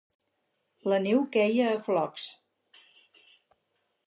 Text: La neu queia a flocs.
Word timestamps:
La 0.93 0.99
neu 1.03 1.21
queia 1.37 1.67
a 1.75 1.77
flocs. 1.89 2.27